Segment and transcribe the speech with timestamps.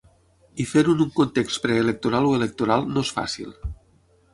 [0.63, 3.59] I fer-ho en un context preelectoral o electoral no és fàcil.